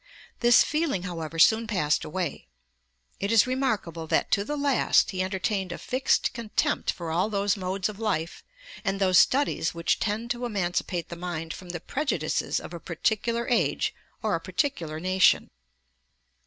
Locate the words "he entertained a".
5.11-5.77